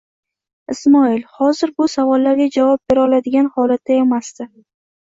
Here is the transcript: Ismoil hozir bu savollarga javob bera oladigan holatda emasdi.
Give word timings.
Ismoil 0.73 1.19
hozir 1.41 1.75
bu 1.83 1.87
savollarga 1.97 2.49
javob 2.59 2.83
bera 2.93 3.07
oladigan 3.07 3.55
holatda 3.61 4.03
emasdi. 4.03 4.53